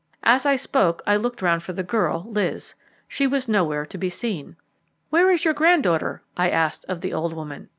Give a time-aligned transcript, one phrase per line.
[0.23, 2.73] As I spoke I looked round for the girl, Liz.
[3.07, 4.55] She was nowhere to be seen.
[5.11, 7.69] "Where is your grand daughter?" I asked of the old woman.